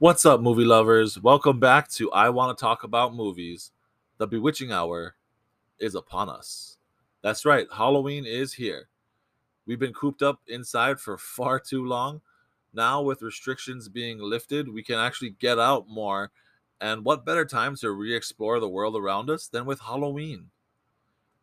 [0.00, 1.20] What's up, movie lovers?
[1.20, 3.72] Welcome back to I Want to Talk About Movies.
[4.18, 5.16] The Bewitching Hour
[5.80, 6.76] is upon us.
[7.20, 8.90] That's right, Halloween is here.
[9.66, 12.20] We've been cooped up inside for far too long.
[12.72, 16.30] Now, with restrictions being lifted, we can actually get out more.
[16.80, 20.50] And what better time to re explore the world around us than with Halloween?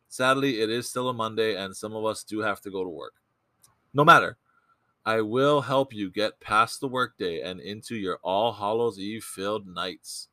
[0.08, 2.88] Sadly, it is still a Monday, and some of us do have to go to
[2.88, 3.16] work.
[3.92, 4.38] No matter,
[5.06, 9.64] I will help you get past the workday and into your All Hallows Eve filled
[9.64, 10.26] nights.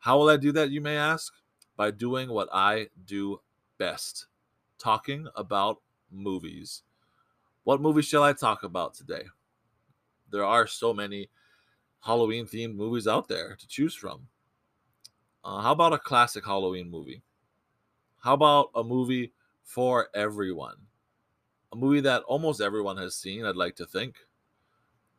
[0.00, 1.32] How will I do that, you may ask?
[1.74, 3.40] By doing what I do
[3.78, 4.26] best
[4.78, 5.80] talking about
[6.10, 6.82] movies.
[7.62, 9.22] What movie shall I talk about today?
[10.30, 11.30] There are so many
[12.00, 14.28] Halloween themed movies out there to choose from.
[15.42, 17.22] Uh, how about a classic Halloween movie?
[18.18, 19.32] How about a movie
[19.62, 20.76] for everyone?
[21.74, 24.14] A movie that almost everyone has seen, I'd like to think.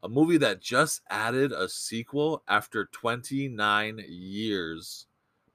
[0.03, 5.07] A movie that just added a sequel after 29 years.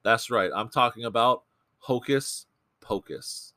[0.03, 1.43] That's right, I'm talking about
[1.79, 2.45] Hocus
[2.81, 3.53] Pocus,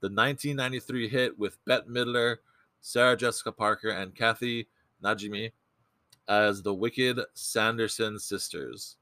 [0.00, 2.38] the 1993 hit with Bette Midler,
[2.80, 4.66] Sarah Jessica Parker, and Kathy
[5.04, 5.52] Najimy
[6.26, 8.96] as the wicked Sanderson sisters.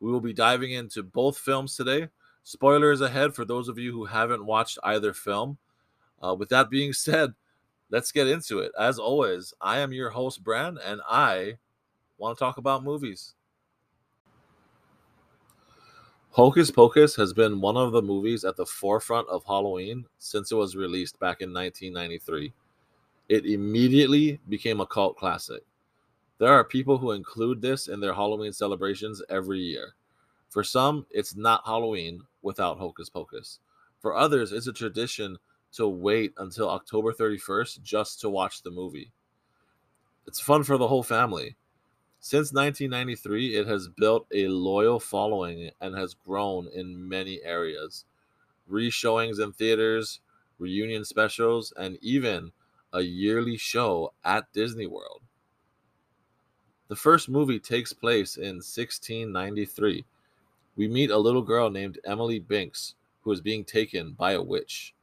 [0.00, 2.08] We will be diving into both films today.
[2.42, 5.56] Spoilers ahead for those of you who haven't watched either film.
[6.24, 7.34] Uh, with that being said,
[7.90, 8.72] let's get into it.
[8.78, 11.58] As always, I am your host, Bran, and I
[12.18, 13.34] want to talk about movies.
[16.30, 20.56] Hocus Pocus has been one of the movies at the forefront of Halloween since it
[20.56, 22.52] was released back in 1993.
[23.28, 25.62] It immediately became a cult classic.
[26.38, 29.94] There are people who include this in their Halloween celebrations every year.
[30.48, 33.60] For some, it's not Halloween without Hocus Pocus.
[34.00, 35.38] For others, it's a tradition
[35.74, 39.12] to wait until October 31st just to watch the movie.
[40.26, 41.56] It's fun for the whole family.
[42.20, 48.06] Since 1993, it has built a loyal following and has grown in many areas.
[48.66, 50.20] Re-showings in theaters,
[50.58, 52.52] reunion specials, and even
[52.92, 55.20] a yearly show at Disney World.
[56.88, 60.04] The first movie takes place in 1693.
[60.76, 64.93] We meet a little girl named Emily Binks who is being taken by a witch.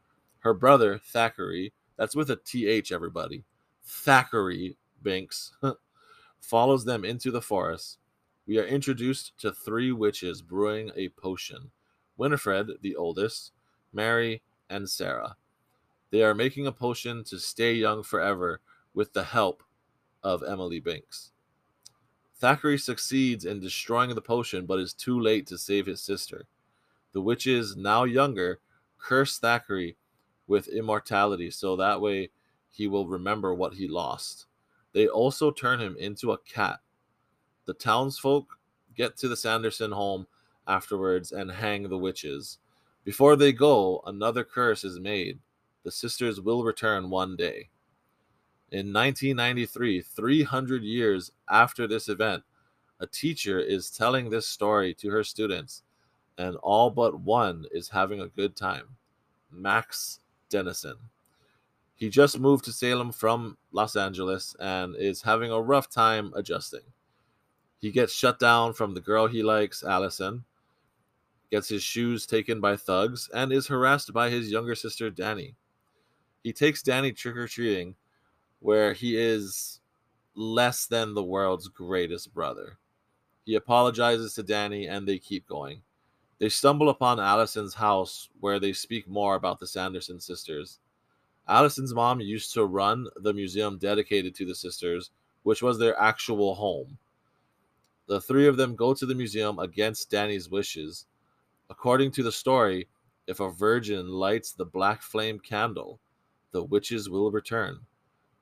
[0.41, 3.43] Her brother, Thackeray, that's with a TH, everybody,
[3.83, 5.53] Thackeray Binks,
[6.41, 7.99] follows them into the forest.
[8.47, 11.71] We are introduced to three witches brewing a potion
[12.17, 13.51] Winifred, the oldest,
[13.93, 15.35] Mary, and Sarah.
[16.09, 18.61] They are making a potion to stay young forever
[18.93, 19.63] with the help
[20.23, 21.31] of Emily Binks.
[22.35, 26.45] Thackeray succeeds in destroying the potion, but is too late to save his sister.
[27.13, 28.59] The witches, now younger,
[28.97, 29.95] curse Thackeray
[30.51, 32.29] with immortality, so that way
[32.69, 34.47] he will remember what he lost.
[34.93, 36.81] They also turn him into a cat.
[37.65, 38.59] The townsfolk
[38.93, 40.27] get to the Sanderson home
[40.67, 42.57] afterwards and hang the witches.
[43.05, 45.39] Before they go, another curse is made.
[45.83, 47.69] The sisters will return one day.
[48.71, 52.43] In 1993, 300 years after this event,
[52.99, 55.83] a teacher is telling this story to her students,
[56.37, 58.97] and all but one is having a good time.
[59.49, 60.19] Max
[60.51, 60.97] Dennison.
[61.95, 66.81] He just moved to Salem from Los Angeles and is having a rough time adjusting.
[67.79, 70.43] He gets shut down from the girl he likes, Allison,
[71.49, 75.55] gets his shoes taken by thugs, and is harassed by his younger sister, Dani.
[76.43, 77.95] He takes Dani trick or treating,
[78.59, 79.79] where he is
[80.35, 82.77] less than the world's greatest brother.
[83.45, 85.81] He apologizes to Dani, and they keep going.
[86.41, 90.79] They stumble upon Allison's house where they speak more about the Sanderson sisters.
[91.47, 95.11] Allison's mom used to run the museum dedicated to the sisters,
[95.43, 96.97] which was their actual home.
[98.07, 101.05] The three of them go to the museum against Dani's wishes.
[101.69, 102.87] According to the story,
[103.27, 105.99] if a virgin lights the black flame candle,
[106.53, 107.81] the witches will return.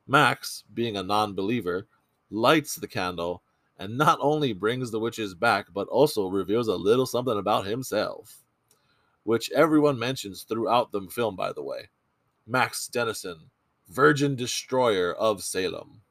[0.07, 1.85] Max, being a non believer,
[2.29, 3.43] lights the candle
[3.79, 8.43] and not only brings the witches back, but also reveals a little something about himself,
[9.23, 11.89] which everyone mentions throughout the film, by the way.
[12.45, 13.49] Max Dennison,
[13.87, 16.01] Virgin Destroyer of Salem.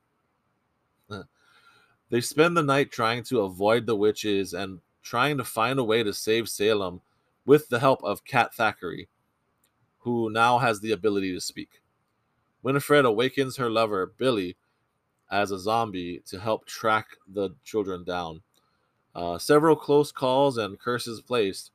[2.11, 6.03] they spend the night trying to avoid the witches and trying to find a way
[6.03, 7.03] to save Salem
[7.45, 9.09] with the help of Cat Thackeray,
[9.99, 11.83] who now has the ability to speak.
[12.63, 14.57] Winifred awakens her lover, Billy,
[15.31, 18.43] as a zombie to help track the children down.
[19.15, 21.73] Uh, several close calls and curses placed.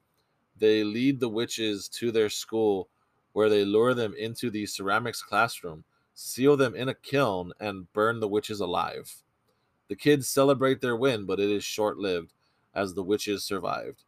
[0.57, 2.89] They lead the witches to their school
[3.33, 5.83] where they lure them into the ceramics classroom,
[6.13, 9.23] seal them in a kiln, and burn the witches alive.
[9.87, 12.33] The kids celebrate their win, but it is short lived
[12.73, 14.03] as the witches survived.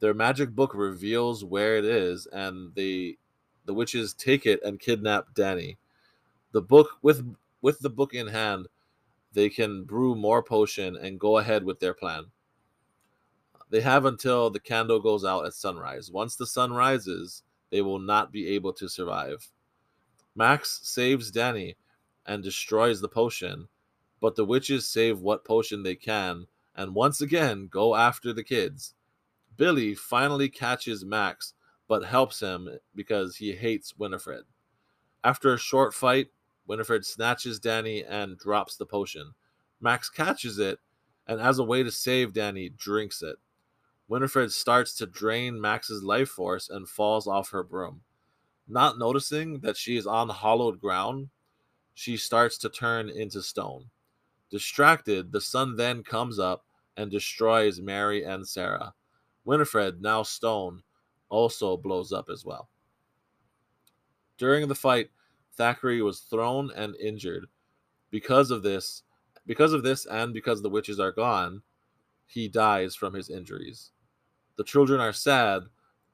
[0.00, 3.16] Their magic book reveals where it is, and they
[3.64, 5.78] the witches take it and kidnap Dani.
[6.52, 8.66] The book with with the book in hand,
[9.34, 12.24] they can brew more potion and go ahead with their plan.
[13.70, 16.10] They have until the candle goes out at sunrise.
[16.10, 19.50] Once the sun rises, they will not be able to survive.
[20.36, 21.74] Max saves Dani
[22.26, 23.68] and destroys the potion,
[24.20, 26.46] but the witches save what potion they can
[26.76, 28.94] and once again go after the kids.
[29.56, 31.54] Billy finally catches Max
[31.88, 34.44] but helps him because he hates Winifred.
[35.22, 36.28] After a short fight,
[36.66, 39.34] Winifred snatches Dani and drops the potion.
[39.80, 40.78] Max catches it
[41.26, 43.36] and, as a way to save Dani, drinks it.
[44.08, 48.02] Winifred starts to drain Max's life force and falls off her broom.
[48.66, 51.28] Not noticing that she is on hollowed ground,
[51.94, 53.90] she starts to turn into stone.
[54.50, 56.64] Distracted, the sun then comes up
[56.96, 58.94] and destroys Mary and Sarah.
[59.44, 60.82] Winifred, now stone,
[61.28, 62.68] also blows up as well.
[64.38, 65.10] During the fight,
[65.56, 67.46] Thackeray was thrown and injured.
[68.10, 69.02] Because of this,
[69.46, 71.62] because of this and because the witches are gone,
[72.26, 73.90] he dies from his injuries.
[74.56, 75.64] The children are sad,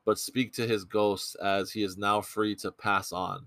[0.04, 3.46] but speak to his ghost as he is now free to pass on.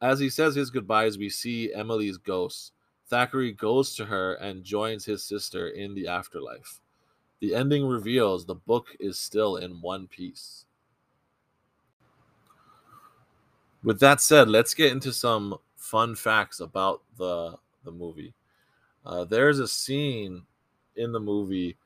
[0.00, 2.72] As he says his goodbyes, we see Emily's ghost.
[3.08, 6.80] Thackeray goes to her and joins his sister in the afterlife.
[7.40, 10.65] The ending reveals the book is still in one piece.
[13.82, 18.34] With that said, let's get into some fun facts about the the movie.
[19.04, 20.42] Uh, there's a scene
[20.96, 21.76] in the movie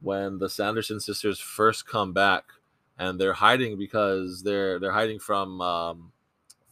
[0.00, 2.44] when the Sanderson sisters first come back
[2.98, 6.12] and they're hiding because they're they're hiding from um,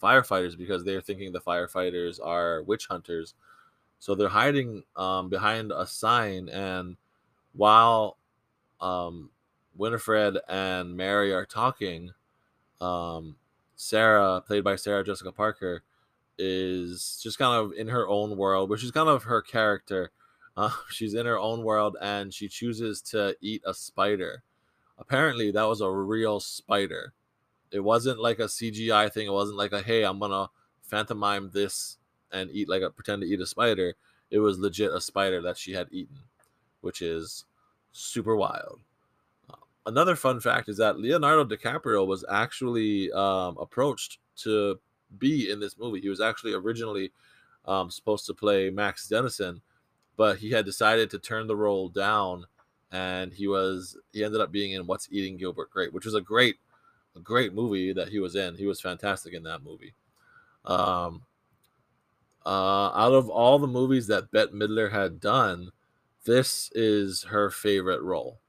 [0.02, 3.34] firefighters because they're thinking the firefighters are witch hunters.
[3.98, 6.96] So they're hiding um, behind a sign, and
[7.54, 8.18] while
[8.80, 9.30] um,
[9.76, 12.10] Winifred and Mary are talking,
[12.82, 13.36] um,
[13.76, 15.82] Sarah, played by Sarah Jessica Parker,
[16.38, 20.10] is just kind of in her own world, which is kind of her character.
[20.56, 24.44] Uh, she's in her own world and she chooses to eat a spider.
[24.96, 27.12] Apparently, that was a real spider.
[27.72, 29.26] It wasn't like a CGI thing.
[29.26, 30.50] It wasn't like a hey, I'm gonna
[30.80, 31.98] phantomime this
[32.30, 33.94] and eat like a pretend to eat a spider.
[34.30, 36.18] It was legit a spider that she had eaten,
[36.82, 37.46] which is
[37.90, 38.78] super wild.
[39.86, 44.78] Another fun fact is that Leonardo DiCaprio was actually um, approached to
[45.18, 46.00] be in this movie.
[46.00, 47.12] He was actually originally
[47.66, 49.60] um, supposed to play Max Dennison,
[50.16, 52.46] but he had decided to turn the role down,
[52.92, 56.20] and he was he ended up being in What's Eating Gilbert Grape, which was a
[56.20, 56.56] great
[57.16, 58.56] a great movie that he was in.
[58.56, 59.94] He was fantastic in that movie.
[60.64, 61.22] Um,
[62.46, 65.70] uh, out of all the movies that Bette Midler had done,
[66.24, 68.40] this is her favorite role.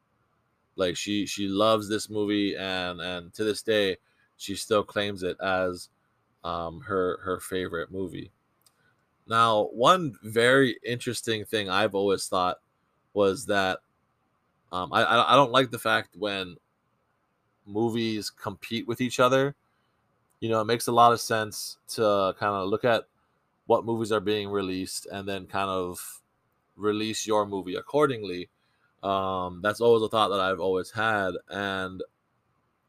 [0.75, 3.97] Like she she loves this movie, and and to this day,
[4.37, 5.89] she still claims it as
[6.43, 8.31] um, her her favorite movie.
[9.27, 12.57] Now, one very interesting thing I've always thought
[13.13, 13.79] was that
[14.71, 16.57] um, I I don't like the fact when
[17.65, 19.55] movies compete with each other.
[20.39, 23.05] You know, it makes a lot of sense to kind of look at
[23.67, 26.21] what movies are being released and then kind of
[26.75, 28.49] release your movie accordingly.
[29.05, 32.01] Um, that's always a thought that I've always had, and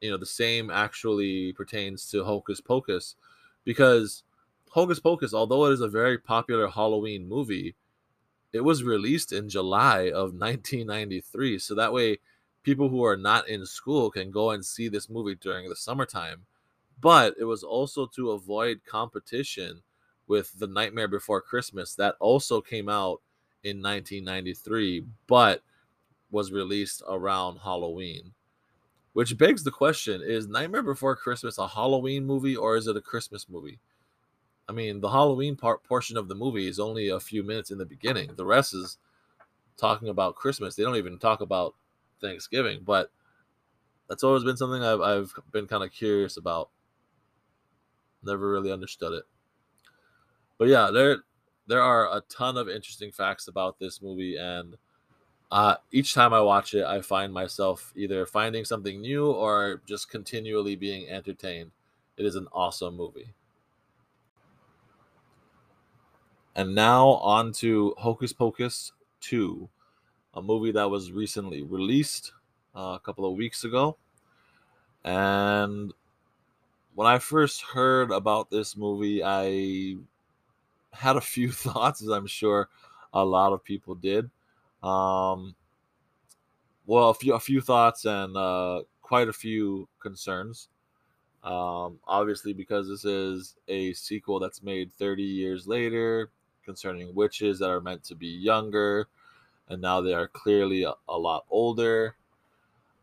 [0.00, 3.16] you know the same actually pertains to Hocus Pocus,
[3.64, 4.23] because
[4.70, 7.75] Hocus Pocus, although it is a very popular Halloween movie,
[8.54, 12.18] it was released in July of 1993, so that way
[12.62, 16.46] people who are not in school can go and see this movie during the summertime.
[16.99, 19.82] But it was also to avoid competition
[20.26, 23.20] with The Nightmare Before Christmas that also came out
[23.62, 25.62] in 1993, but
[26.37, 28.35] was released around Halloween.
[29.14, 33.00] Which begs the question is Nightmare Before Christmas a Halloween movie or is it a
[33.00, 33.81] Christmas movie?
[34.69, 37.78] I mean, the Halloween part portion of the movie is only a few minutes in
[37.78, 38.33] the beginning.
[38.37, 38.99] The rest is
[39.78, 40.75] talking about Christmas.
[40.75, 41.75] They don't even talk about
[42.21, 43.11] Thanksgiving, but
[44.07, 46.69] that's always been something I've, I've been kind of curious about.
[48.23, 49.25] Never really understood it.
[50.59, 51.23] But yeah, there
[51.66, 54.76] there are a ton of interesting facts about this movie and
[55.50, 60.11] uh, each time I watch it, I find myself either finding something new or just
[60.11, 61.71] continually being entertained.
[62.17, 63.35] It is an awesome movie.
[66.55, 69.69] And now on to Hocus Pocus 2,
[70.35, 72.33] a movie that was recently released
[72.75, 73.97] uh, a couple of weeks ago.
[75.05, 75.93] And
[76.95, 79.97] when I first heard about this movie, I
[80.93, 82.69] had a few thoughts, as I'm sure
[83.12, 84.31] a lot of people did.
[84.87, 85.55] Um,
[86.87, 90.69] well, a few a few thoughts and uh, quite a few concerns.
[91.45, 96.31] Um, obviously, because this is a sequel that's made 30 years later
[96.64, 99.09] concerning witches that are meant to be younger,
[99.69, 102.16] and now they are clearly a, a lot older.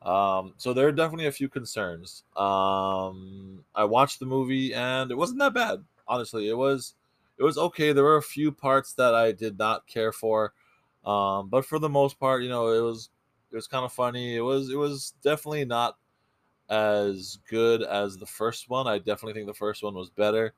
[0.01, 2.23] Um, so there are definitely a few concerns.
[2.35, 5.83] Um, I watched the movie and it wasn't that bad.
[6.07, 6.95] Honestly, it was
[7.37, 7.93] it was okay.
[7.93, 10.53] There were a few parts that I did not care for,
[11.05, 13.09] um, but for the most part, you know, it was
[13.51, 14.35] it was kind of funny.
[14.35, 15.97] It was it was definitely not
[16.69, 18.87] as good as the first one.
[18.87, 20.53] I definitely think the first one was better,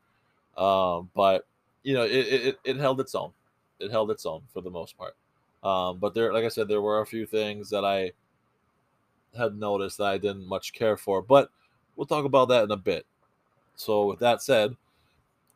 [0.57, 1.45] um, but
[1.83, 3.31] you know, it, it it held its own.
[3.79, 5.15] It held its own for the most part.
[5.63, 8.11] Um, but there, like I said, there were a few things that I
[9.37, 11.49] had noticed that I didn't much care for, but
[11.95, 13.05] we'll talk about that in a bit.
[13.75, 14.75] So, with that said,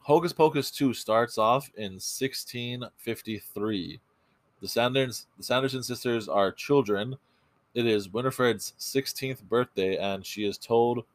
[0.02, 4.00] Hocus Pocus 2 starts off in 1653.
[4.62, 7.18] The Sanders, the Sanderson sisters are children.
[7.74, 11.06] It is Winifred's 16th birthday, and she is told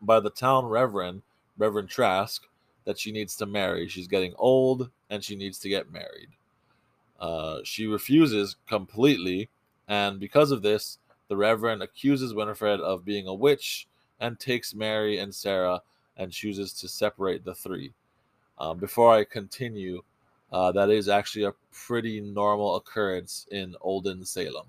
[0.00, 1.22] by the town reverend,
[1.58, 2.42] Reverend Trask,
[2.84, 3.88] that she needs to marry.
[3.88, 6.28] She's getting old and she needs to get married.
[7.18, 9.48] Uh, she refuses completely,
[9.88, 13.88] and because of this, the Reverend accuses Winifred of being a witch
[14.20, 15.80] and takes Mary and Sarah
[16.16, 17.92] and chooses to separate the three.
[18.58, 20.02] Um, before I continue,
[20.54, 24.68] uh, that is actually a pretty normal occurrence in Olden Salem.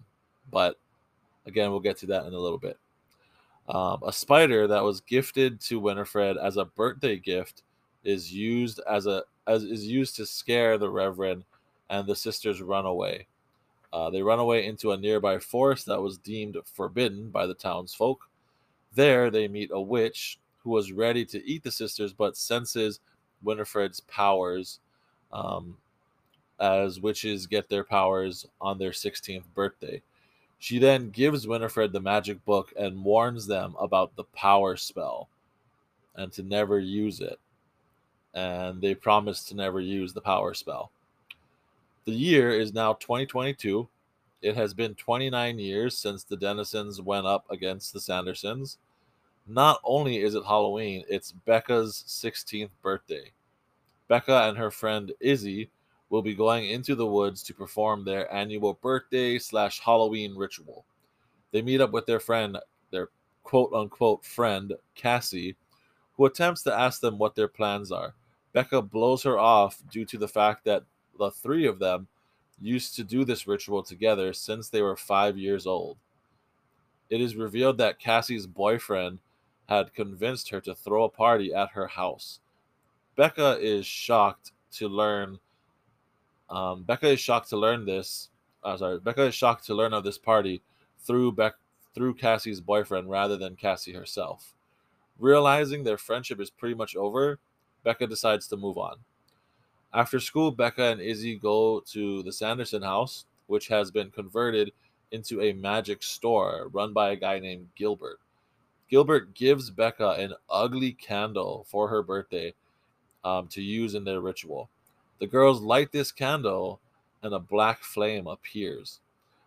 [0.51, 0.79] But
[1.45, 2.79] again, we'll get to that in a little bit.
[3.69, 7.61] Um, a spider that was gifted to Winifred as a birthday gift
[8.03, 11.43] is used as a as is used to scare the Reverend,
[11.91, 13.27] and the sisters run away.
[13.93, 18.27] Uh, they run away into a nearby forest that was deemed forbidden by the townsfolk.
[18.95, 23.01] There, they meet a witch who was ready to eat the sisters but senses
[23.43, 24.79] Winifred's powers,
[25.31, 25.77] um,
[26.59, 30.01] as witches get their powers on their 16th birthday.
[30.59, 35.29] She then gives Winifred the magic book and warns them about the power spell
[36.15, 37.39] and to never use it.
[38.33, 40.91] And they promise to never use the power spell.
[42.05, 43.87] The year is now 2022.
[44.41, 48.77] It has been 29 years since the Dennisons went up against the Sandersons.
[49.47, 53.31] Not only is it Halloween, it's Becca's 16th birthday.
[54.07, 55.69] Becca and her friend Izzy
[56.09, 60.85] will be going into the woods to perform their annual birthday slash Halloween ritual.
[61.51, 62.57] They meet up with their friend,
[62.91, 63.09] their
[63.43, 65.55] quote unquote friend, Cassie,
[66.17, 68.13] who attempts to ask them what their plans are.
[68.53, 70.83] Becca blows her off due to the fact that
[71.17, 72.07] the three of them
[72.61, 75.97] used to do this ritual together since they were five years old.
[77.09, 79.19] It is revealed that Cassie's boyfriend
[79.67, 82.39] had convinced her to throw a party at her house.
[83.15, 85.39] Becca is shocked to learn.
[86.49, 88.29] Um, Becca is shocked to learn this.
[88.63, 90.61] Uh, sorry, Becca is shocked to learn of this party
[90.99, 91.53] through Beck
[91.93, 94.53] through Cassie's boyfriend rather than Cassie herself.
[95.17, 97.39] Realizing their friendship is pretty much over,
[97.85, 98.97] Becca decides to move on.
[99.93, 104.73] After school, Becca and Izzy go to the Sanderson house, which has been converted
[105.11, 108.19] into a magic store run by a guy named Gilbert.
[108.89, 112.53] Gilbert gives Becca an ugly candle for her birthday
[113.25, 114.69] um, to use in their ritual.
[115.19, 116.79] The girls light this candle,
[117.23, 118.99] and a black flame appears.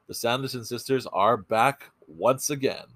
[0.09, 2.87] The Sanderson sisters are back once again.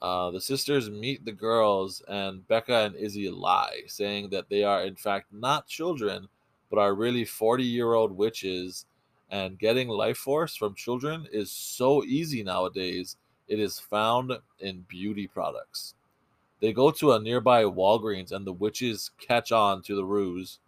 [0.00, 4.84] Uh, the sisters meet the girls, and Becca and Izzy lie, saying that they are,
[4.84, 6.28] in fact, not children,
[6.70, 8.86] but are really 40 year old witches.
[9.30, 13.16] And getting life force from children is so easy nowadays.
[13.48, 15.94] It is found in beauty products.
[16.62, 20.60] They go to a nearby Walgreens, and the witches catch on to the ruse.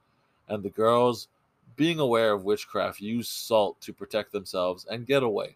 [0.49, 1.29] And the girls,
[1.77, 5.55] being aware of witchcraft, use salt to protect themselves and get away.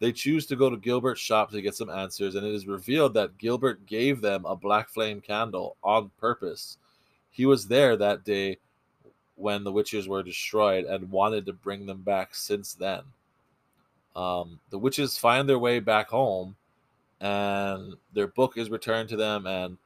[0.00, 3.14] They choose to go to Gilbert's shop to get some answers, and it is revealed
[3.14, 6.76] that Gilbert gave them a black flame candle on purpose.
[7.30, 8.58] He was there that day
[9.36, 13.02] when the witches were destroyed and wanted to bring them back since then.
[14.16, 16.56] Um, the witches find their way back home
[17.20, 19.78] and their book is returned to them and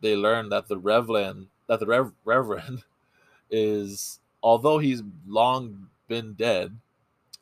[0.00, 2.82] they learn that the reverend that the Rev- reverend
[3.50, 6.76] is although he's long been dead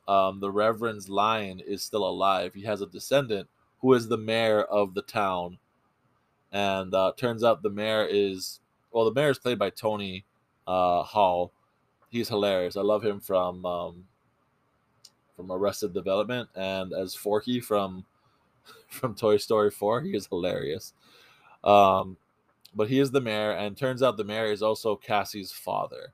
[0.09, 3.49] um, the reverend's line is still alive he has a descendant
[3.81, 5.59] who is the mayor of the town
[6.53, 8.61] and uh, turns out the mayor is
[8.91, 10.25] well the mayor is played by tony
[10.71, 11.53] uh, Hale.
[12.11, 12.77] He's hilarious.
[12.77, 14.05] I love him from um,
[15.37, 18.05] from Arrested Development and as Forky from
[18.89, 20.03] from Toy Story 4.
[20.03, 20.93] He is hilarious.
[21.65, 22.17] Um,
[22.75, 26.13] but he is the mayor, and turns out the mayor is also Cassie's father.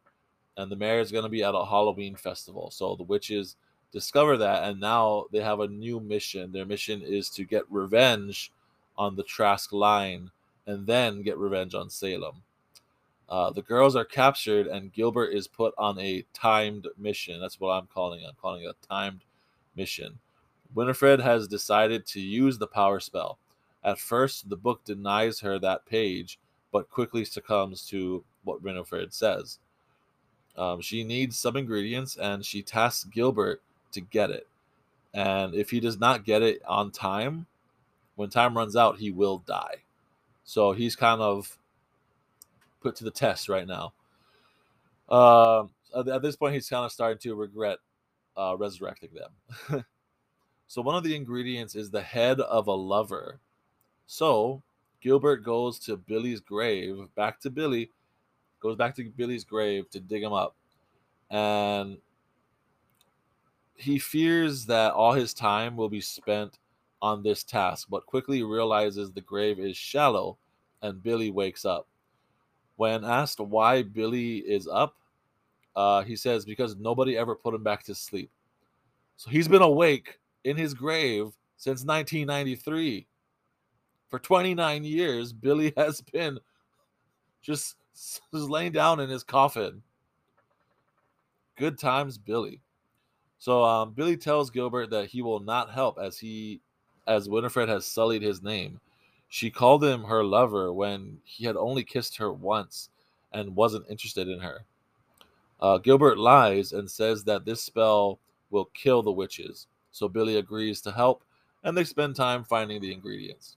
[0.57, 2.71] and the mayor is going to be at a Halloween festival.
[2.71, 3.57] So the witches
[3.93, 6.53] discover that, and now they have a new mission.
[6.53, 8.53] Their mission is to get revenge
[8.97, 10.31] on the Trask line
[10.67, 12.43] and then get revenge on Salem.
[13.29, 17.41] Uh, the girls are captured, and Gilbert is put on a timed mission.
[17.41, 18.27] That's what I'm calling it.
[18.29, 19.25] I'm calling it a timed
[19.77, 20.19] mission.
[20.75, 23.39] Winifred has decided to use the power spell.
[23.85, 26.39] At first, the book denies her that page,
[26.73, 29.59] but quickly succumbs to what Winifred says.
[30.57, 34.47] Um, she needs some ingredients, and she tasks Gilbert to get it.
[35.15, 37.47] And if he does not get it on time,
[38.17, 39.77] when time runs out, he will die.
[40.45, 41.59] So he's kind of
[42.81, 43.93] put to the test right now.
[45.09, 47.79] Uh, at this point, he's kind of starting to regret
[48.37, 49.85] uh, resurrecting them.
[50.67, 53.39] so one of the ingredients is the head of a lover.
[54.07, 54.63] So
[55.01, 57.91] Gilbert goes to Billy's grave, back to Billy,
[58.61, 60.57] goes back to Billy's grave to dig him up.
[61.31, 61.99] And
[63.77, 66.59] he fears that all his time will be spent
[67.03, 70.39] on this task, but quickly realizes the grave is shallow
[70.83, 71.87] and Billy wakes up.
[72.77, 74.97] When asked why Billy is up,
[75.75, 78.31] uh, he says because nobody ever put him back to sleep.
[79.17, 83.07] So he's been awake in his grave since 1993.
[84.09, 86.39] For 29 years, Billy has been
[87.43, 89.83] just, just laying down in his coffin.
[91.57, 92.61] Good times, Billy.
[93.39, 96.61] So um, Billy tells Gilbert that he will not help as he,
[97.09, 98.81] as Winifred has sullied his name.
[99.29, 102.91] She called him her lover when he had only kissed her once
[103.33, 104.65] and wasn't interested in her.
[105.59, 109.67] Uh, Gilbert lies and says that this spell will kill the witches.
[109.97, 111.25] So Billy agrees to help,
[111.65, 113.57] and they spend time finding the ingredients.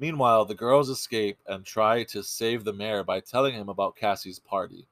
[0.00, 4.40] Meanwhile, the girls escape and try to save the mayor by telling him about Cassie's
[4.40, 4.88] party.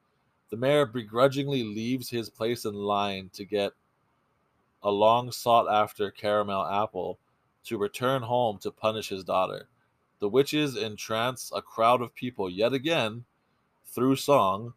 [0.51, 3.73] The mayor begrudgingly leaves his place in line to get
[4.83, 7.19] a long sought after caramel apple
[7.65, 9.67] to return home to punish his daughter.
[10.19, 13.25] The witches entrance a crowd of people yet again
[13.85, 14.75] through song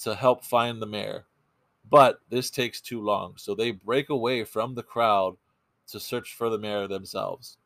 [0.00, 1.24] to help find the mayor.
[1.90, 5.36] But this takes too long, so they break away from the crowd
[5.88, 7.56] to search for the mayor themselves.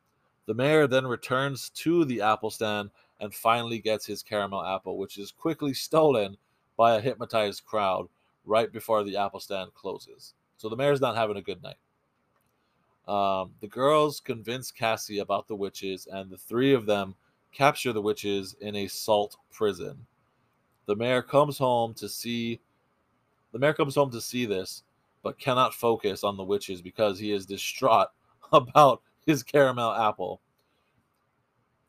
[0.46, 5.18] The mayor then returns to the apple stand and finally gets his caramel apple, which
[5.18, 6.36] is quickly stolen
[6.76, 8.08] by a hypnotized crowd
[8.44, 10.34] right before the apple stand closes.
[10.56, 11.76] So the mayor's not having a good night.
[13.08, 17.16] Um, the girls convince Cassie about the witches, and the three of them
[17.52, 20.06] capture the witches in a salt prison.
[20.86, 22.60] The mayor comes home to see
[23.52, 24.82] the mayor comes home to see this,
[25.22, 28.08] but cannot focus on the witches because he is distraught
[28.52, 30.40] about his caramel apple.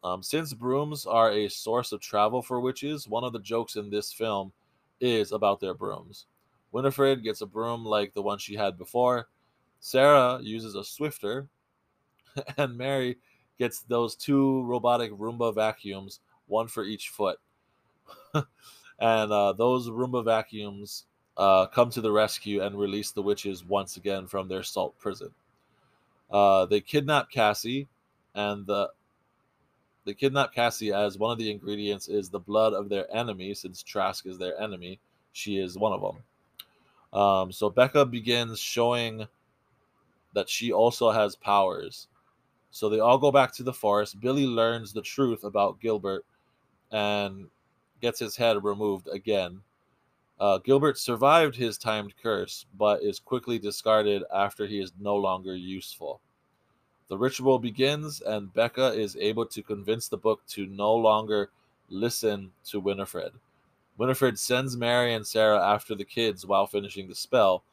[0.04, 3.90] Um, since brooms are a source of travel for witches, one of the jokes in
[3.90, 4.52] this film
[5.00, 6.26] is about their brooms.
[6.74, 9.30] Winifred gets a broom like the one she had before,
[9.80, 11.48] Sarah uses a Swiffer,
[12.58, 13.18] and Mary
[13.60, 17.38] gets those two robotic Roomba vacuums, one for each foot.
[18.34, 21.06] and uh, those Roomba vacuums
[21.38, 25.32] uh, come to the rescue and release the witches once again from their salt prison.
[26.32, 27.88] Uh, they kidnap Cassie,
[28.36, 28.90] and the
[30.06, 33.54] they kidnap Cassie as one of the ingredients is the blood of their enemy.
[33.54, 35.00] Since Trask is their enemy,
[35.32, 37.20] she is one of them.
[37.20, 39.28] Um, so Becca begins showing
[40.34, 42.08] that she also has powers.
[42.72, 44.20] So they all go back to the forest.
[44.20, 46.26] Billy learns the truth about Gilbert
[46.92, 47.48] and
[48.02, 49.62] gets his head removed again.
[50.44, 55.56] Uh, Gilbert survived his timed curse, but is quickly discarded after he is no longer
[55.56, 56.20] useful.
[57.08, 61.50] The ritual begins, and Becca is able to convince the book to no longer
[61.88, 63.32] listen to Winifred.
[63.98, 67.64] Winifred sends Mary and Sarah after the kids while finishing the spell.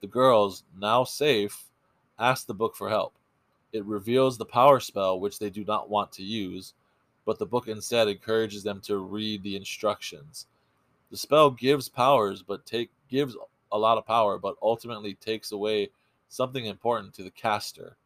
[0.00, 1.66] The girls, now safe,
[2.18, 3.14] ask the book for help.
[3.72, 6.74] It reveals the power spell, which they do not want to use,
[7.24, 10.48] but the book instead encourages them to read the instructions.
[11.10, 13.36] The spell gives powers, but take gives
[13.72, 15.90] a lot of power, but ultimately takes away
[16.28, 17.96] something important to the caster.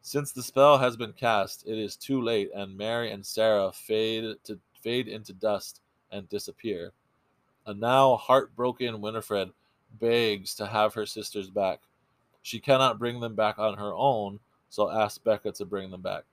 [0.00, 4.36] Since the spell has been cast, it is too late, and Mary and Sarah fade
[4.44, 6.92] to fade into dust and disappear.
[7.66, 9.52] A now heartbroken Winifred
[10.00, 11.82] begs to have her sisters back,
[12.42, 16.24] she cannot bring them back on her own, so asks Becca to bring them back.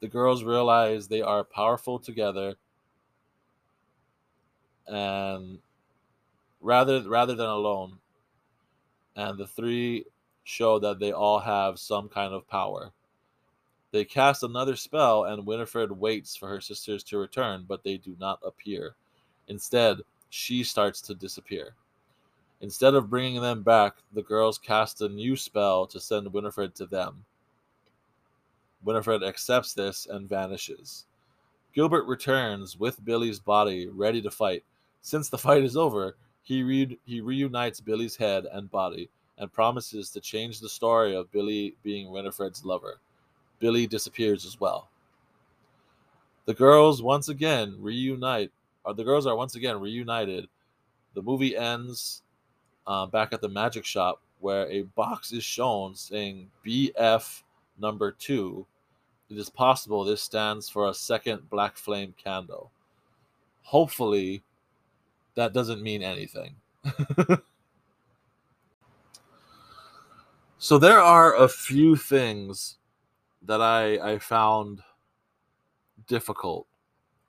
[0.00, 2.54] The girls realize they are powerful together
[4.88, 5.58] and
[6.60, 7.98] rather rather than alone.
[9.16, 10.04] And the three
[10.44, 12.92] show that they all have some kind of power.
[13.90, 18.16] They cast another spell, and Winifred waits for her sisters to return, but they do
[18.20, 18.94] not appear.
[19.48, 19.98] Instead,
[20.30, 21.74] she starts to disappear.
[22.60, 26.86] Instead of bringing them back, the girls cast a new spell to send Winifred to
[26.86, 27.24] them.
[28.82, 31.06] Winifred accepts this and vanishes.
[31.74, 34.64] Gilbert returns with Billy's body ready to fight.
[35.00, 40.10] Since the fight is over, he, re- he reunites Billy's head and body and promises
[40.10, 42.98] to change the story of Billy being Winifred's lover.
[43.60, 44.88] Billy disappears as well.
[46.46, 48.50] The girls once again reunite,
[48.84, 50.48] or the girls are once again reunited.
[51.14, 52.22] The movie ends
[52.86, 57.42] uh, back at the magic shop where a box is shown saying BF
[57.78, 58.66] number two.
[59.30, 62.70] It is possible this stands for a second black flame candle.
[63.62, 64.42] Hopefully,
[65.38, 66.56] that doesn't mean anything.
[70.58, 72.78] so there are a few things
[73.42, 74.82] that I I found
[76.08, 76.66] difficult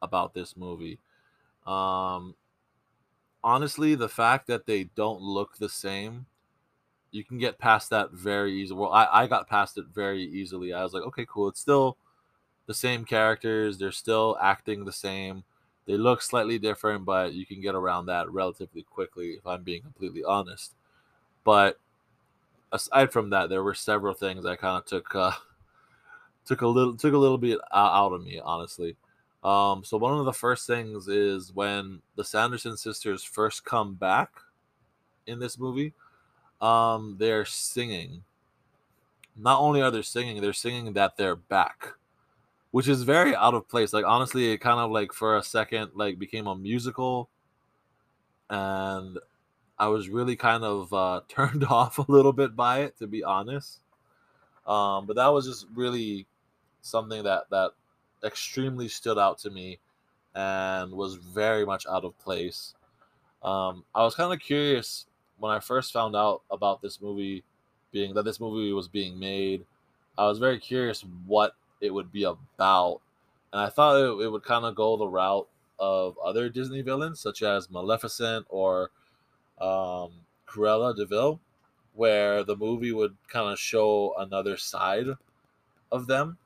[0.01, 0.97] about this movie.
[1.67, 2.33] Um,
[3.43, 6.25] honestly, the fact that they don't look the same,
[7.11, 8.79] you can get past that very easily.
[8.79, 10.73] Well, I, I got past it very easily.
[10.73, 11.49] I was like, okay, cool.
[11.49, 11.95] It's still
[12.65, 13.77] the same characters.
[13.77, 15.43] They're still acting the same.
[15.89, 19.81] They look slightly different, but you can get around that relatively quickly, if I'm being
[19.81, 20.75] completely honest.
[21.43, 21.79] But
[22.71, 25.31] aside from that, there were several things I kind of took uh,
[26.45, 28.97] took a little took a little bit out of me, honestly.
[29.43, 34.29] Um, so one of the first things is when the Sanderson sisters first come back
[35.25, 35.93] in this movie,
[36.61, 38.23] um, they're singing.
[39.35, 41.93] Not only are they singing, they're singing that they're back,
[42.71, 43.93] which is very out of place.
[43.93, 47.29] Like honestly, it kind of like for a second like became a musical,
[48.49, 49.17] and
[49.77, 53.23] I was really kind of uh, turned off a little bit by it, to be
[53.23, 53.79] honest.
[54.67, 56.27] Um, but that was just really
[56.81, 57.71] something that that
[58.23, 59.79] extremely stood out to me
[60.35, 62.75] and was very much out of place.
[63.41, 65.05] Um, I was kind of curious
[65.37, 67.43] when I first found out about this movie
[67.91, 69.65] being that this movie was being made.
[70.17, 73.01] I was very curious what it would be about,
[73.51, 75.47] and I thought it, it would kind of go the route
[75.79, 78.91] of other Disney villains, such as Maleficent or
[79.59, 80.11] um,
[80.47, 81.39] Cruella de Vil,
[81.93, 85.07] where the movie would kind of show another side
[85.91, 86.37] of them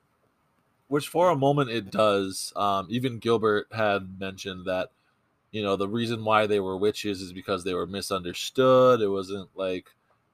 [0.93, 2.54] which for a moment it does.
[2.56, 4.89] Um, even Gilbert had mentioned that,
[5.52, 9.02] you know, the reason why they were witches is because they were misunderstood.
[9.02, 9.88] It wasn't like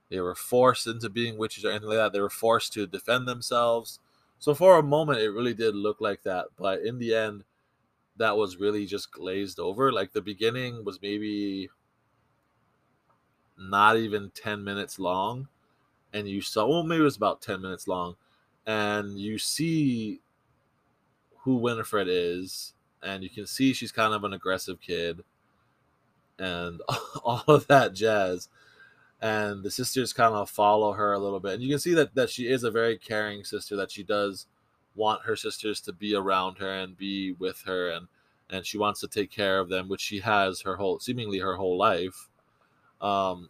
[0.09, 2.11] they were forced into being witches or anything like that.
[2.11, 3.99] They were forced to defend themselves.
[4.39, 6.47] So for a moment, it really did look like that.
[6.57, 7.43] But in the end,
[8.17, 9.91] that was really just glazed over.
[9.91, 11.69] Like the beginning was maybe
[13.57, 15.47] not even 10 minutes long.
[16.13, 18.15] And you saw, well, maybe it was about 10 minutes long.
[18.65, 20.21] And you see
[21.39, 25.23] who Winifred is, and you can see she's kind of an aggressive kid,
[26.37, 26.81] and
[27.23, 28.49] all of that jazz.
[29.21, 32.15] And the sisters kind of follow her a little bit, and you can see that
[32.15, 33.75] that she is a very caring sister.
[33.75, 34.45] That she does
[34.95, 38.07] want her sisters to be around her and be with her, and
[38.49, 41.55] and she wants to take care of them, which she has her whole seemingly her
[41.55, 42.29] whole life.
[43.01, 43.49] Um,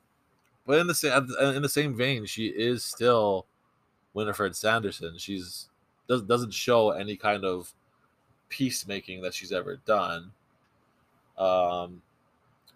[0.65, 3.45] but in the same in the same vein, she is still
[4.13, 5.17] Winifred Sanderson.
[5.17, 5.69] She's
[6.07, 7.73] does, doesn't show any kind of
[8.49, 10.31] peacemaking that she's ever done.
[11.37, 12.01] Um,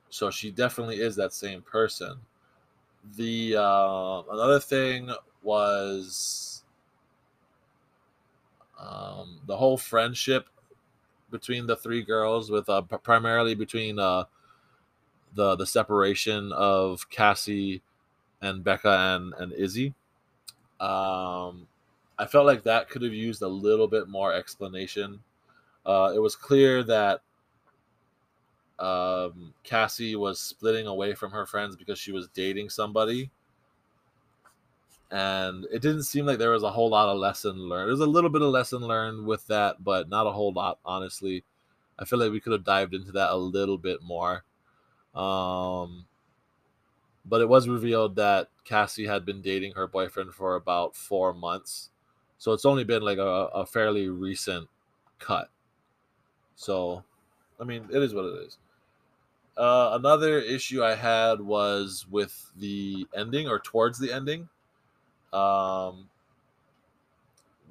[0.10, 2.18] so she definitely is that same person.
[3.16, 5.12] The uh, another thing
[5.42, 6.64] was
[8.80, 10.48] um, the whole friendship
[11.30, 14.26] between the three girls, with uh, primarily between uh,
[15.36, 17.82] the the separation of Cassie
[18.42, 19.94] and Becca and and Izzy.
[20.80, 21.68] Um,
[22.18, 25.20] I felt like that could have used a little bit more explanation
[25.86, 27.22] uh, it was clear that
[28.80, 33.30] um, Cassie was splitting away from her friends because she was dating somebody.
[35.12, 37.90] And it didn't seem like there was a whole lot of lesson learned.
[37.90, 41.44] There's a little bit of lesson learned with that, but not a whole lot, honestly.
[42.00, 44.44] I feel like we could have dived into that a little bit more.
[45.14, 46.06] Um,
[47.26, 51.92] but it was revealed that Cassie had been dating her boyfriend for about four months.
[52.40, 54.68] So it's only been like a, a fairly recent
[55.20, 55.50] cut.
[56.56, 57.04] So,
[57.60, 58.58] I mean, it is what it is.
[59.56, 64.50] Uh, another issue I had was with the ending or towards the ending.
[65.32, 66.10] Um,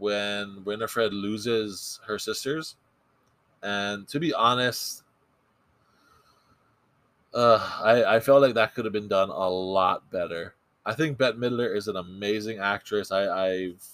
[0.02, 2.74] when Winifred loses her sisters.
[3.62, 5.04] And to be honest,
[7.32, 10.54] uh, I, I felt like that could have been done a lot better.
[10.84, 13.12] I think Bette Midler is an amazing actress.
[13.12, 13.84] I, I've,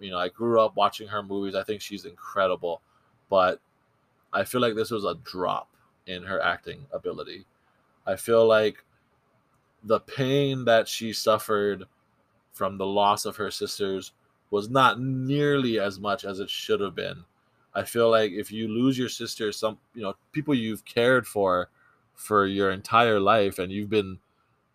[0.00, 1.54] you know, I grew up watching her movies.
[1.54, 2.80] I think she's incredible.
[3.30, 3.60] But
[4.32, 5.68] I feel like this was a drop
[6.06, 7.46] in her acting ability.
[8.06, 8.84] I feel like
[9.82, 11.84] the pain that she suffered
[12.52, 14.12] from the loss of her sisters
[14.50, 17.24] was not nearly as much as it should have been.
[17.74, 21.68] I feel like if you lose your sister, some you know people you've cared for
[22.14, 24.18] for your entire life, and you've been,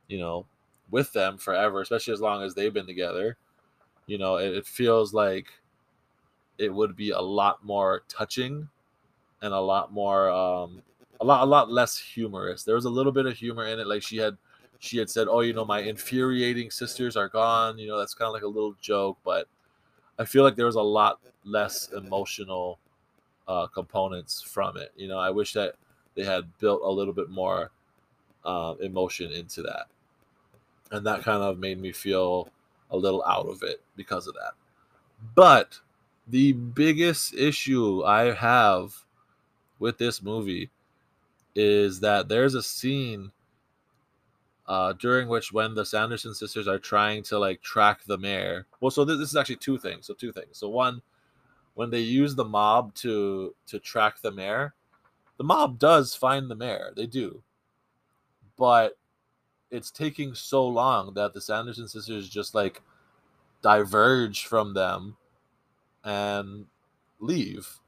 [0.07, 0.45] you know,
[0.91, 3.37] with them forever, especially as long as they've been together,
[4.05, 5.47] you know, it, it feels like
[6.59, 8.69] it would be a lot more touching
[9.41, 10.83] and a lot more um
[11.21, 12.63] a lot a lot less humorous.
[12.63, 14.37] There was a little bit of humor in it, like she had
[14.79, 18.27] she had said, "Oh, you know, my infuriating sisters are gone." You know, that's kind
[18.27, 19.47] of like a little joke, but
[20.17, 22.79] I feel like there was a lot less emotional
[23.47, 24.91] uh, components from it.
[24.95, 25.75] You know, I wish that
[26.15, 27.71] they had built a little bit more
[28.43, 29.85] um, emotion into that,
[30.91, 32.49] and that kind of made me feel
[32.89, 34.53] a little out of it because of that.
[35.35, 35.79] But
[36.27, 39.05] the biggest issue I have
[39.77, 40.71] with this movie
[41.55, 43.31] is that there's a scene
[44.67, 48.67] uh, during which when the Sanderson sisters are trying to like track the mayor.
[48.79, 50.07] Well, so this, this is actually two things.
[50.07, 50.57] So two things.
[50.57, 51.01] So one,
[51.73, 54.73] when they use the mob to to track the mayor,
[55.37, 56.93] the mob does find the mayor.
[56.95, 57.43] They do,
[58.57, 58.97] but
[59.71, 62.81] it's taking so long that the Sanderson sisters just like
[63.61, 65.17] diverge from them
[66.03, 66.65] and
[67.19, 67.80] leave.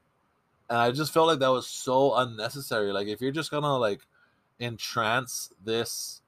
[0.74, 2.90] And I just felt like that was so unnecessary.
[2.90, 4.00] Like if you're just gonna like
[4.58, 6.20] entrance this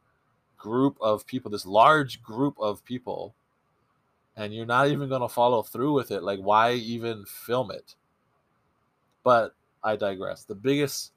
[0.56, 3.34] group of people, this large group of people,
[4.36, 7.96] and you're not even to follow through with it, like, why even film it?
[9.24, 10.44] But I digress.
[10.44, 11.10] The biggest,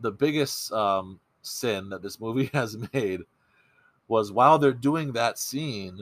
[0.00, 3.20] the biggest um, sin that this movie has made
[4.08, 6.00] was while they're doing that scene,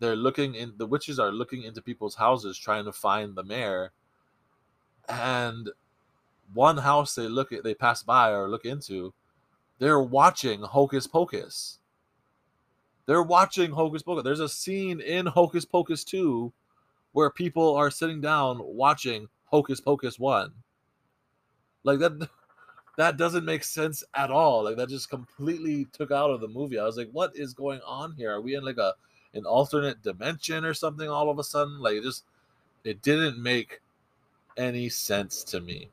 [0.00, 0.74] they're looking in.
[0.76, 3.92] The witches are looking into people's houses trying to find the mayor,
[5.08, 5.70] and
[6.54, 9.12] one house they look at, they pass by or look into,
[9.78, 11.78] they're watching Hocus Pocus.
[13.06, 14.24] They're watching Hocus Pocus.
[14.24, 16.52] There's a scene in Hocus Pocus 2
[17.12, 20.52] where people are sitting down watching Hocus Pocus 1.
[21.84, 22.28] Like that
[22.98, 24.64] that doesn't make sense at all.
[24.64, 26.78] Like that just completely took out of the movie.
[26.78, 28.30] I was like, what is going on here?
[28.32, 28.94] Are we in like a
[29.34, 31.80] an alternate dimension or something all of a sudden?
[31.80, 32.24] Like it just
[32.84, 33.80] it didn't make
[34.56, 35.88] any sense to me.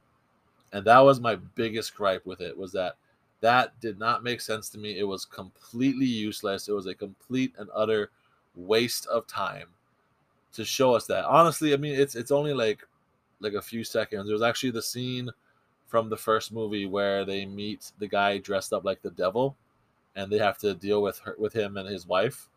[0.71, 2.95] And that was my biggest gripe with it was that
[3.41, 4.99] that did not make sense to me.
[4.99, 6.67] It was completely useless.
[6.67, 8.11] It was a complete and utter
[8.55, 9.67] waste of time
[10.53, 11.25] to show us that.
[11.25, 12.85] Honestly, I mean it's it's only like
[13.39, 14.25] like a few seconds.
[14.25, 15.29] There was actually the scene
[15.87, 19.55] from the first movie where they meet the guy dressed up like the devil
[20.15, 22.49] and they have to deal with her with him and his wife.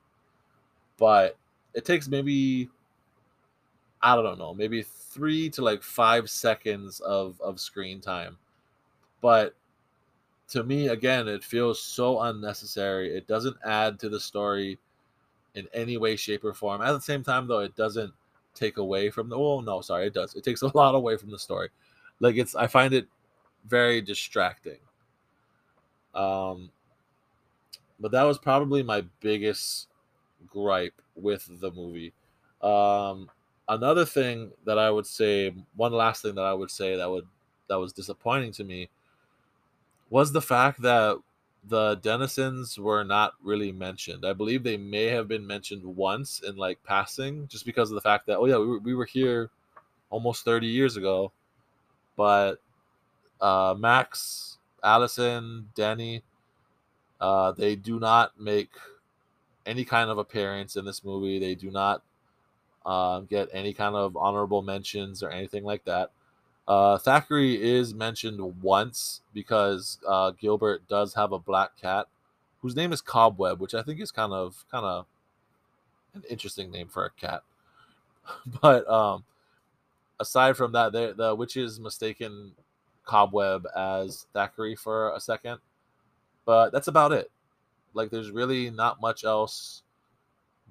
[0.98, 1.36] But
[1.74, 2.68] it takes maybe
[4.02, 8.36] I don't know, maybe 3 to like 5 seconds of of screen time.
[9.20, 9.54] But
[10.48, 13.16] to me, again, it feels so unnecessary.
[13.16, 14.78] It doesn't add to the story
[15.54, 16.82] in any way, shape, or form.
[16.82, 18.12] At the same time, though, it doesn't
[18.54, 19.36] take away from the.
[19.36, 20.34] Oh no, sorry, it does.
[20.34, 21.68] It takes a lot away from the story.
[22.20, 23.06] Like it's, I find it
[23.66, 24.78] very distracting.
[26.14, 26.70] Um,
[28.00, 29.88] but that was probably my biggest
[30.46, 32.12] gripe with the movie.
[32.60, 33.30] Um,
[33.68, 37.26] another thing that I would say, one last thing that I would say that would
[37.68, 38.88] that was disappointing to me
[40.10, 41.16] was the fact that
[41.68, 44.26] the Dennisons were not really mentioned.
[44.26, 48.00] I believe they may have been mentioned once in like passing, just because of the
[48.00, 49.50] fact that oh yeah, we were, we were here
[50.10, 51.32] almost thirty years ago,
[52.16, 52.56] but
[53.40, 56.22] uh, Max, Allison, Dani,
[57.20, 58.70] uh, they do not make
[59.64, 61.38] any kind of appearance in this movie.
[61.38, 62.02] They do not
[62.84, 66.10] uh, get any kind of honorable mentions or anything like that.
[66.66, 72.06] Uh, Thackeray is mentioned once because uh, Gilbert does have a black cat
[72.60, 75.06] whose name is Cobweb, which I think is kind of kind of
[76.14, 77.42] an interesting name for a cat.
[78.62, 79.24] but um,
[80.20, 82.52] aside from that, the, the witches mistaken
[83.04, 85.58] Cobweb as Thackeray for a second,
[86.44, 87.30] but that's about it.
[87.94, 89.82] Like, there's really not much else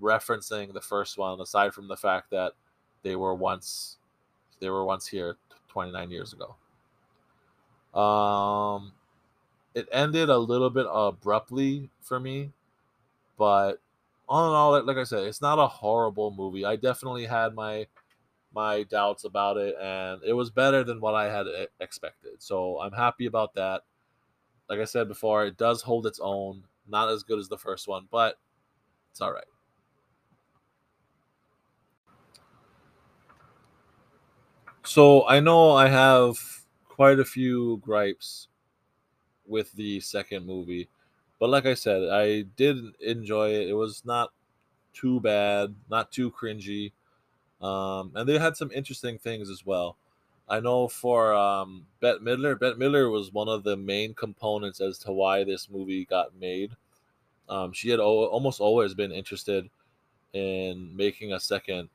[0.02, 2.54] referencing the first one aside from the fact that
[3.04, 3.98] they were once
[4.60, 5.38] they were once here
[5.70, 6.56] 29 years ago.
[8.00, 8.94] Um,
[9.74, 12.52] it ended a little bit abruptly for me,
[13.38, 13.82] but
[14.30, 16.64] all in all, like I said, it's not a horrible movie.
[16.66, 17.88] I definitely had my
[18.54, 21.46] my doubts about it, and it was better than what I had
[21.80, 22.42] expected.
[22.42, 23.82] So I'm happy about that.
[24.70, 26.64] Like I said before, it does hold its own.
[26.88, 28.38] Not as good as the first one, but
[29.12, 29.44] it's all right.
[34.93, 36.38] So I know I have
[36.89, 38.49] quite a few gripes
[39.47, 40.88] with the second movie.
[41.39, 43.69] But like I said, I did enjoy it.
[43.69, 44.32] It was not
[44.93, 46.91] too bad, not too cringy.
[47.62, 49.97] Um, and they had some interesting things as well.
[50.49, 54.97] I know for um, Bette Midler, Bette Midler was one of the main components as
[54.99, 56.71] to why this movie got made.
[57.49, 59.69] Um, she had o- almost always been interested
[60.34, 61.89] in making a second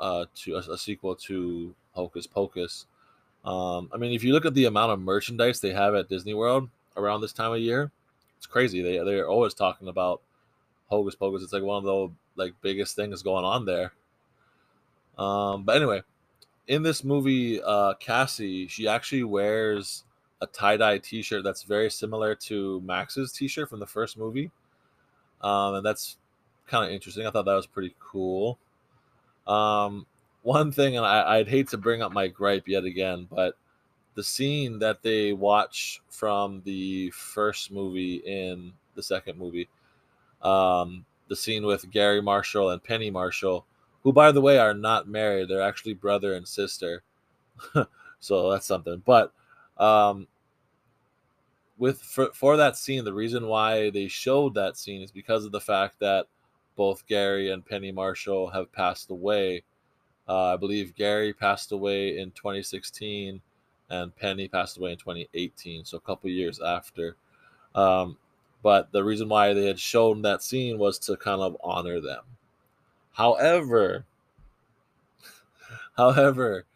[0.00, 2.86] uh, to a, a sequel to Hocus Pocus.
[3.44, 6.34] Um, I mean, if you look at the amount of merchandise they have at Disney
[6.34, 7.90] World around this time of year,
[8.36, 8.82] it's crazy.
[8.82, 10.22] They they're always talking about
[10.86, 11.42] Hocus Pocus.
[11.42, 13.92] It's like one of the like biggest things going on there.
[15.18, 16.02] Um, but anyway,
[16.68, 20.04] in this movie, uh, Cassie she actually wears
[20.40, 24.16] a tie dye T shirt that's very similar to Max's T shirt from the first
[24.16, 24.52] movie,
[25.42, 26.16] um, and that's
[26.68, 27.26] kind of interesting.
[27.26, 28.58] I thought that was pretty cool.
[29.48, 30.06] Um,
[30.48, 33.54] one thing, and I, I'd hate to bring up my gripe yet again, but
[34.14, 39.68] the scene that they watch from the first movie in the second movie,
[40.40, 43.66] um, the scene with Garry Marshall and Penny Marshall,
[44.02, 45.48] who, by the way, are not married.
[45.50, 47.02] They're actually brother and sister.
[48.18, 49.02] so that's something.
[49.04, 49.34] But
[49.76, 50.26] um,
[51.76, 55.52] with for, for that scene, the reason why they showed that scene is because of
[55.52, 56.26] the fact that
[56.74, 59.62] both Garry and Penny Marshall have passed away.
[60.28, 63.40] Uh, I believe Garry passed away in 2016
[63.90, 67.16] and Penny passed away in 2018, so a couple years after.
[67.74, 68.18] Um,
[68.62, 72.24] but the reason why they had shown that scene was to kind of honor them.
[73.12, 74.04] However,
[75.96, 76.66] however,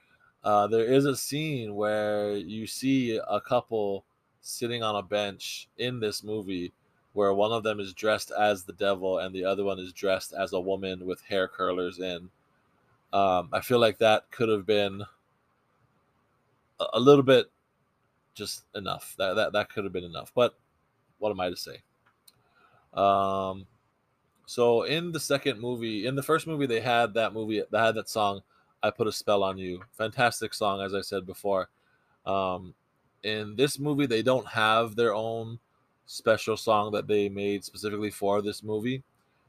[0.45, 4.05] uh, there is a scene where you see a couple
[4.41, 6.73] sitting on a bench in this movie
[7.13, 10.33] where one of them is dressed as the devil and the other one is dressed
[10.33, 12.31] as a woman with hair curlers in.
[13.13, 15.03] Um, I feel like that could have been
[16.81, 17.51] a, a little bit
[18.35, 19.15] just enough.
[19.19, 20.33] That, that that could have been enough.
[20.35, 20.55] But
[21.19, 21.83] what am I to say?
[22.95, 23.67] Um,
[24.47, 27.95] so in the second movie, in the first movie, they had that movie, they had
[27.95, 28.43] that song,
[28.83, 31.69] "I Put a Spell on You." Fantastic song, as I said before.
[32.27, 32.75] Um,
[33.23, 35.59] in this movie, they don't have their own
[36.07, 39.03] special song that they made specifically for this movie.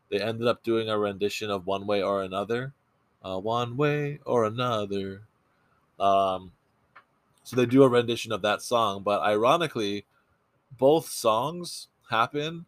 [0.10, 2.74] They ended up doing a rendition of One Way or Another.
[3.24, 5.22] Uh, one Way or Another.
[6.00, 6.52] Um,
[7.44, 10.06] so they do a rendition of that song, but ironically,
[10.78, 12.66] both songs happen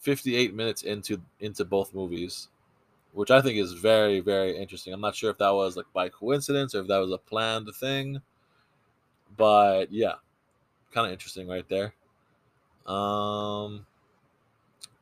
[0.00, 2.48] 58 minutes into into both movies,
[3.12, 4.92] which I think is very very interesting.
[4.92, 7.70] I'm not sure if that was like by coincidence or if that was a planned
[7.76, 8.22] thing,
[9.36, 10.14] but yeah,
[10.92, 11.94] kind of interesting right there.
[12.86, 13.86] Um,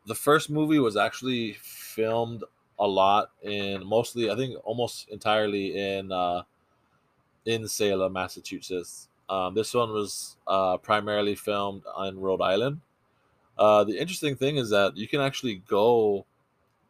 [0.07, 2.45] the first movie was actually filmed
[2.79, 6.43] a lot and mostly, I think, almost entirely in uh,
[7.45, 9.09] in Salem, Massachusetts.
[9.29, 12.81] Um, this one was uh, primarily filmed in Rhode Island.
[13.59, 16.27] Uh, the interesting thing is that you can actually go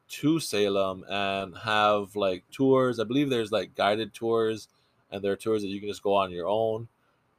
[0.09, 2.99] to Salem and have like tours.
[2.99, 4.69] I believe there's like guided tours,
[5.11, 6.89] and there are tours that you can just go on your own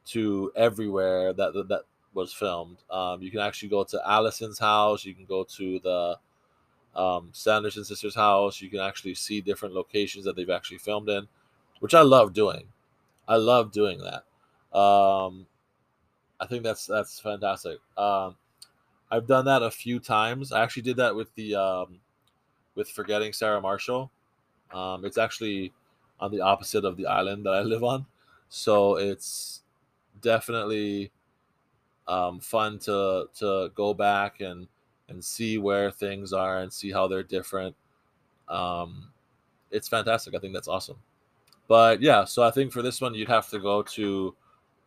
[0.07, 1.81] to everywhere that that, that
[2.13, 2.77] was filmed.
[2.89, 5.05] Um, you can actually go to Allison's house.
[5.05, 6.17] You can go to the
[6.95, 8.61] um, Sanderson sisters' house.
[8.61, 11.27] You can actually see different locations that they've actually filmed in,
[11.79, 12.67] which I love doing.
[13.27, 14.77] I love doing that.
[14.77, 15.45] Um,
[16.39, 17.79] I think that's that's fantastic.
[17.97, 18.35] Um,
[19.09, 20.51] I've done that a few times.
[20.51, 21.99] I actually did that with the um,
[22.75, 24.11] with forgetting Sarah Marshall.
[24.73, 25.73] Um, it's actually
[26.19, 28.05] on the opposite of the island that I live on,
[28.49, 29.61] so it's
[30.21, 31.11] definitely
[32.07, 34.67] um, fun to to go back and
[35.09, 37.75] and see where things are and see how they're different.
[38.49, 39.09] Um,
[39.71, 40.35] it's fantastic.
[40.35, 40.97] I think that's awesome.
[41.67, 44.35] But yeah, so I think for this one you'd have to go to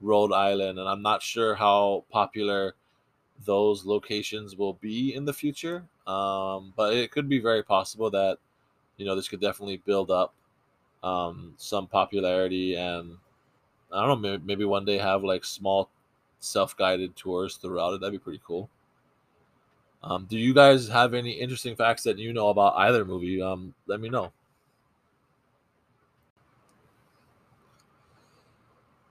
[0.01, 2.75] Rhode Island, and I'm not sure how popular
[3.45, 5.85] those locations will be in the future.
[6.07, 8.39] Um, but it could be very possible that
[8.97, 10.35] you know this could definitely build up
[11.03, 13.17] um, some popularity, and
[13.93, 15.91] I don't know, maybe, maybe one day have like small
[16.41, 18.01] self-guided tours throughout it.
[18.01, 18.69] That'd be pretty cool.
[20.03, 23.41] Um, do you guys have any interesting facts that you know about either movie?
[23.43, 24.33] Um, let me know.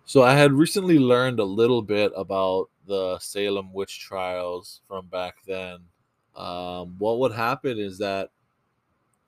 [0.06, 5.36] So I had recently learned a little bit about the Salem witch trials from back
[5.46, 5.78] then.
[6.36, 8.30] Um, what would happen is that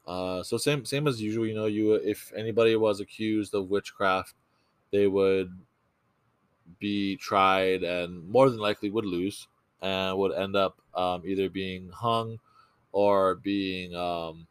[0.07, 4.33] uh, so same same as usual, you know, you if anybody was accused of witchcraft,
[4.91, 5.55] they would
[6.79, 9.47] be tried and more than likely would lose
[9.81, 12.39] and would end up um, either being hung
[12.91, 14.47] or being um,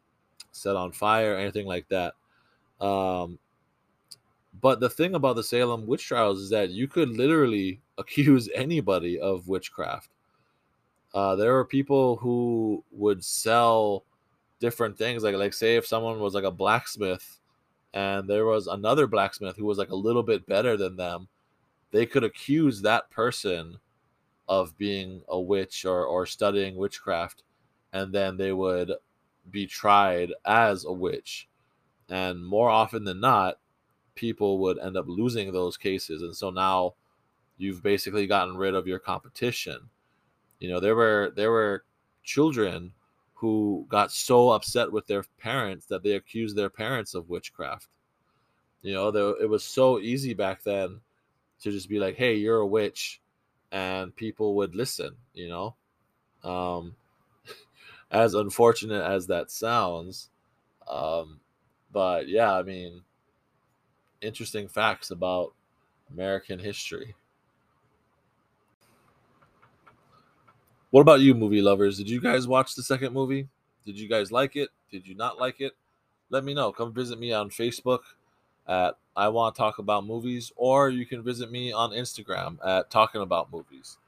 [0.53, 2.15] set on fire, anything like that.
[2.81, 3.39] Um,
[4.61, 9.21] but the thing about the Salem witch trials is that you could literally accuse anybody
[9.21, 10.11] of witchcraft.
[11.15, 14.05] uh, there were people who would sell
[14.61, 17.39] different things like like say if someone was like a blacksmith
[17.95, 21.27] and there was another blacksmith who was like a little bit better than them
[21.91, 23.79] they could accuse that person
[24.51, 27.45] of being a witch or or studying witchcraft
[27.93, 28.93] and then they would
[29.51, 31.49] be tried as a witch.
[32.09, 33.59] And more often than not
[34.17, 36.23] people would end up losing those cases.
[36.23, 36.95] And so now
[37.59, 39.89] you've basically gotten rid of your competition.
[40.59, 41.85] You know there were there were
[42.25, 42.93] children
[43.35, 47.87] who got so upset with their parents that they accused their parents of witchcraft.
[48.83, 49.09] You know
[49.41, 51.01] it was so easy back then
[51.61, 53.20] to just be like hey you're a witch
[53.73, 55.75] and people would listen you know
[56.45, 56.95] um
[58.11, 60.31] as unfortunate as that sounds
[60.89, 61.41] um
[61.93, 63.03] but yeah i mean
[64.21, 65.53] interesting facts about
[66.11, 67.15] american history
[70.91, 71.99] What about you, movie lovers?
[71.99, 73.47] Did you guys watch the second movie?
[73.87, 74.71] Did you guys like it?
[74.91, 75.73] Did you not like it?
[76.31, 76.73] Let me know.
[76.73, 78.01] Come visit me on Facebook
[78.71, 82.91] at I Want to Talk About Movies, or you can visit me on Instagram at
[82.91, 83.99] Talking About Movies.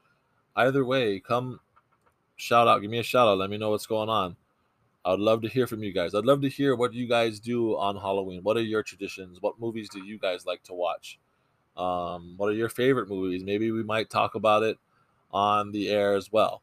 [0.55, 1.59] Either way, come
[2.37, 4.35] shout out, give me a shout out, let me know what's going on.
[5.05, 6.15] I would love to hear from you guys.
[6.15, 8.41] I'd love to hear what you guys do on Halloween.
[8.41, 9.41] What are your traditions?
[9.41, 11.19] What movies do you guys like to watch?
[11.75, 13.43] Um, what are your favorite movies?
[13.43, 14.77] Maybe we might talk about it
[15.31, 16.61] on the air as well.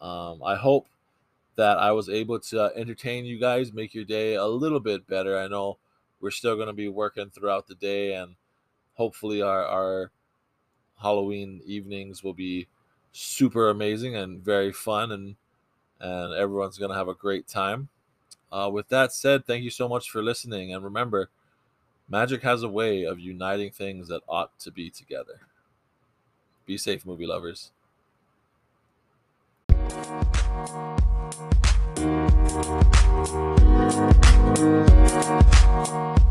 [0.00, 0.86] Um, I hope
[1.56, 5.06] that I was able to uh, entertain you guys, make your day a little bit
[5.06, 5.38] better.
[5.38, 5.76] I know
[6.20, 8.36] we're still going to be working throughout the day, and
[8.94, 10.10] hopefully, our, our
[11.00, 12.68] Halloween evenings will be
[13.12, 15.36] super amazing and very fun, and
[16.00, 17.88] and everyone's going to have a great time.
[18.50, 21.30] Uh, with that said, thank you so much for listening, and remember,
[22.08, 25.40] magic has a way of uniting things that ought to be together.
[26.66, 27.72] Be safe, movie lovers.
[32.00, 33.60] We'll be
[35.82, 36.29] right.